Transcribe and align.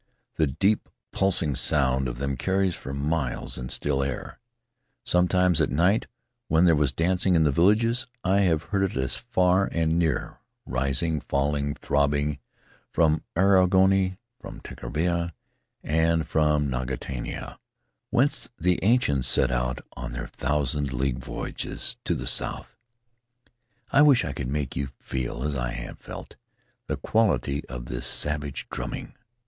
The 0.37 0.47
deep 0.47 0.89
pulsing 1.11 1.55
sound 1.55 2.07
of 2.07 2.17
them 2.17 2.35
carries 2.35 2.73
for 2.75 2.91
miles 2.91 3.59
in 3.59 3.69
still 3.69 4.01
air; 4.01 4.39
sometimes 5.03 5.61
at 5.61 5.69
night, 5.69 6.07
when 6.47 6.65
there 6.65 6.75
was 6.75 6.91
dancing 6.91 7.35
in 7.35 7.43
the 7.43 7.51
villages, 7.51 8.07
I 8.23 8.37
have 8.39 8.63
heard 8.63 8.97
it 8.97 9.11
far 9.11 9.69
and 9.71 9.99
near, 9.99 10.39
rising, 10.65 11.19
falling, 11.21 11.75
throbbing, 11.75 12.39
from 12.91 13.21
Arorangi, 13.35 14.17
from 14.39 14.59
Titikaveka, 14.61 15.33
and 15.83 16.27
from 16.27 16.67
Ngatangiia, 16.71 17.59
whence 18.09 18.49
the 18.59 18.79
ancients 18.83 19.27
set 19.27 19.51
out 19.51 19.81
on 19.95 20.13
their 20.13 20.29
thousand 20.29 20.93
league 20.93 21.19
voyages 21.19 21.95
to 22.05 22.15
the 22.15 22.25
south. 22.25 22.75
I 23.91 24.01
wish 24.01 24.25
I 24.25 24.33
could 24.33 24.47
make 24.49 24.75
you 24.75 24.89
feel, 24.99 25.43
as 25.43 25.53
I 25.53 25.73
have 25.73 25.99
felt, 25.99 26.37
the 26.87 26.97
quality 26.97 27.63
of 27.69 27.85
this 27.85 28.07
savage 28.07 28.67
drumming. 28.71 29.13